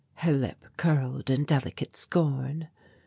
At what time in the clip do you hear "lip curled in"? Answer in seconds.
0.33-1.43